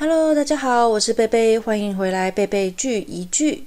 [0.00, 3.66] Hello，大家好，我是贝贝，欢迎回来贝贝剧一句。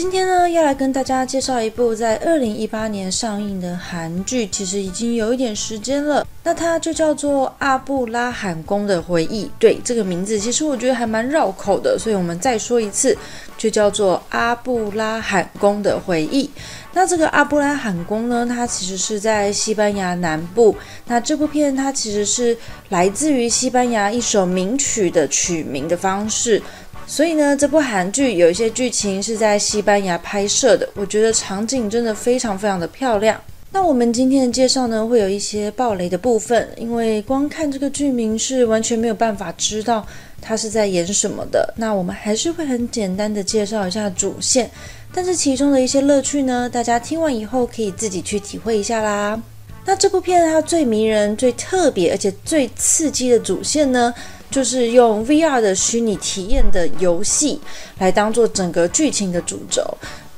[0.00, 6.24] 今天呢，要来跟大家介绍一部在二零一八年上映的韩剧，其实已经有一点时间了。
[6.44, 9.46] 那它就叫做《阿布拉罕宫的回忆》。
[9.58, 13.18] 对这个名字，其实我觉得还蛮绕口的，所以我们再说一次，
[13.56, 16.44] 就叫做《阿布拉罕宫的回忆》。
[16.92, 20.76] 那这个阿布拉罕宫呢，它其实是在西班牙南部。
[21.06, 22.56] 那这部片它其实是
[22.90, 26.62] 来自于西班牙一首名曲的取名的方式。
[27.10, 33.40] 所以呢，这部韩剧有一些剧情是在西班牙拍摄的，我觉得场景真的非常非常的漂亮。
[33.72, 40.06] 那我们今天的介绍呢，会有一些暴雷的部分，因为光看这个剧名是完全没有办法知道
[40.42, 41.72] 它是在演什么的。
[41.78, 44.70] 那我们还是会很简单的介绍一下主线，
[45.10, 49.42] 但是其中的一些乐趣呢，大家听完以后可以自己去体会一下啦。
[49.86, 54.12] 那这部片它最迷人、最特别而且最刺激的主线呢？
[54.50, 57.60] 就是用 VR 的虚拟体验的游戏
[57.98, 59.82] 来当做整个剧情的主轴。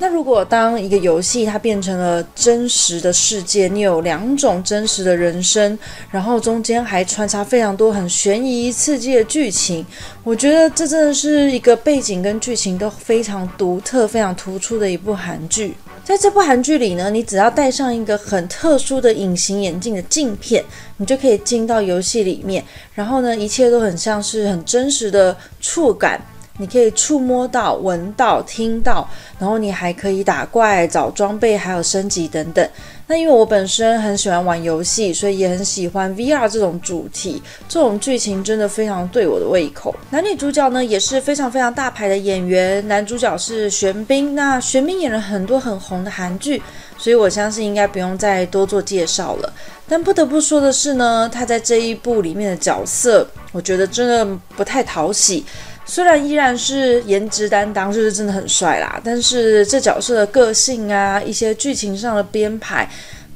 [0.03, 5.79] 那如果当一个游戏它变成了真实的世界，你有两种真实的人生，
[6.11, 9.85] 然后中间还穿插非常多很悬疑刺激的剧情，
[10.25, 15.75] 我觉得这真的是一个背景跟剧情都非常独特、非常突出的一部韩剧。
[16.11, 20.65] 在这部韩剧里呢，你只要戴上一个很特殊的隐形眼镜的镜片，
[20.97, 22.65] 你就可以进到游戏里面。
[22.93, 26.21] 然后呢，一切都很像是很真实的触感，
[26.59, 32.69] 你可以触摸到、闻到、听到，然后你还可以打怪、找装备，还有升级等等。
[33.11, 39.93] 那因为我本身很喜欢玩游戏，所以也很喜欢 VR 这种主题，这种剧情真的非常对我的胃口。
[40.11, 46.63] 男女主角呢也是非常非常大牌的演员，男主角是玄彬，那玄彬演了很多很红的韩剧，
[46.97, 49.53] 所以我相信应该不用再多做介绍了。
[49.89, 54.25] 但不得不说的是呢，他在这一部里面的角色，我觉得真的
[54.57, 55.45] 不太讨喜。
[55.91, 62.89] 虽然依然是颜值担当，就是真的很帅啦，但是这角色的个性啊，一些剧情上的编排，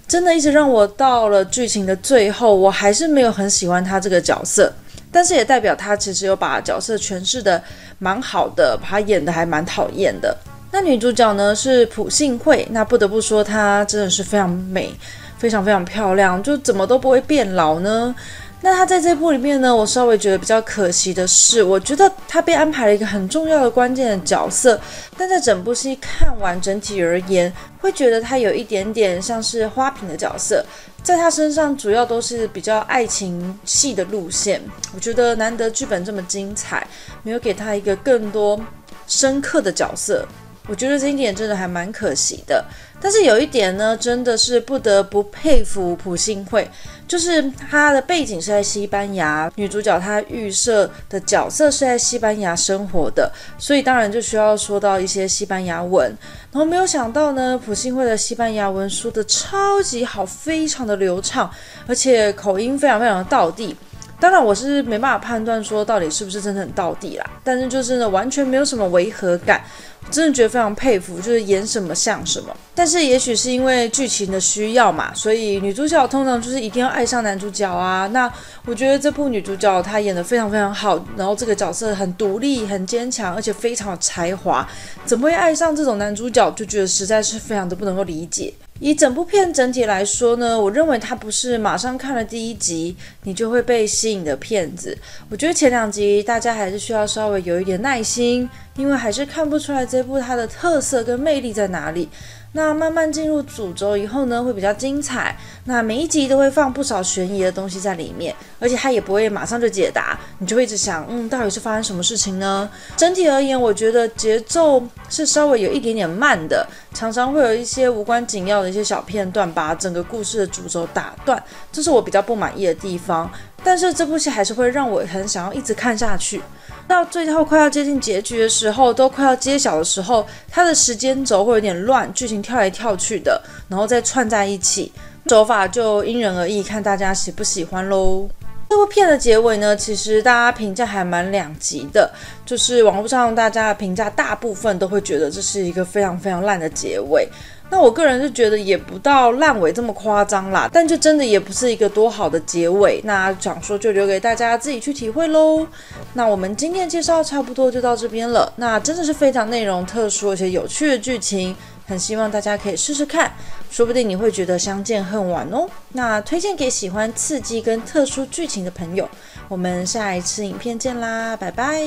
[0.06, 4.72] 真的一直让我到了剧情的最后，我还是没有很喜欢他这个角色。
[5.10, 7.60] 但是也代表他其实有把角色诠释的
[7.98, 10.36] 蛮好的，把他演的还蛮讨厌的。
[10.70, 14.94] 那女主角呢是朴信惠，那不得不说她真的是非常美，
[15.38, 18.14] 非常非常漂亮，就怎么都不会变老呢。
[18.60, 24.80] 那他在这部里面呢，我稍微觉得比较可惜的是，我觉得他被安排了一个很重要的关键的角色，
[25.18, 30.64] 但在整部戏看完整体而言，会觉得他有一点点像是花瓶的角色，
[31.02, 34.62] 在他身上主要都是比较爱情戏的路线，
[34.94, 36.86] 我觉得难得剧本这么精彩，
[37.22, 38.58] 没有给他一个更多
[39.06, 40.26] 深刻的角色。
[40.66, 42.64] 我觉得这一点真的还蛮可惜的，
[42.98, 46.66] 但是有一点呢，真的是不得不佩服朴信惠，
[47.06, 56.06] 就是她的背景是在西班牙，女主角她预设的角色是在西班牙生活的，所以当然就需要说到一些西班牙文。
[56.50, 61.50] 然后没有想到呢，朴信惠的西班牙文说的超级好，非常的流畅，
[61.86, 63.76] 而且口音非常非常的道地。
[64.20, 69.62] 当然我是没办法判断说到底是不是真的很道地啦，但是就是呢完全没有什么违和感。
[70.10, 72.56] 真的觉得非常佩服，就是演什么像什么。
[72.76, 78.08] 但是也许是因为剧情的需要嘛，所以女主角通常就是一定要爱上男主角啊。
[78.08, 78.30] 那
[78.66, 84.68] 我觉得这部女主角她演的非常非常好，然后这个角色很独立、很坚强，而且非常有才华，
[85.04, 86.50] 怎么会爱上这种男主角？
[86.52, 88.52] 就觉得实在是非常的不能够理解。
[88.80, 94.98] 以整部片整体来说呢，我认为它不是马上看了第一集你就会被吸引的片子。
[95.30, 102.08] 我觉得前两集大家还是需要稍微有一点耐心，因为还是看不出来这部它的特色跟魅力在哪里。
[102.56, 105.36] 那慢慢进入主轴以后呢，会比较精彩。
[105.64, 112.70] 那每一集都会放不少悬疑的东西在里面，而且它也不会马上就解答，你就会一直想，嗯，到底是发生什么事情呢？
[112.96, 121.42] 整体而言，我觉得节奏是稍微有一点点慢的，常常会有一些无关紧要的一些小片段把整个故事的主轴打断，
[121.72, 123.28] 这是我比较不满意的地方。
[123.64, 126.40] 但是这部戏还是会让我很想要一直看下去。
[126.86, 134.92] 到最后快要接近结局的时候，都快要揭晓的时候，它的时间轴会有点乱，剧情跳来跳去的，然后再串在一起，
[135.26, 138.28] 手法就因人而异，看大家喜不喜欢喽。
[138.68, 142.10] 这部片的结尾呢，其实大家评价还蛮两极的，
[142.44, 147.28] 就是网络上大家的评价大部分都会觉得这是一个非常非常烂的结尾。
[147.70, 153.00] 那我个人是觉得也不到烂尾这么夸张啦，但就真的也不是一个多好的结尾。
[153.04, 155.66] 那想说就留给大家自己去体会喽。
[156.12, 158.52] 那我们今天介绍差不多就到这边了。
[158.56, 161.54] 那真的是非常内容特殊而且有趣的剧情，
[161.86, 163.32] 很希望大家可以试试看，
[163.70, 165.68] 说不定你会觉得相见恨晚哦。
[165.92, 169.08] 那推荐给喜欢刺激跟特殊剧情的朋友。
[169.48, 171.82] 我们下一次影片见啦，拜拜。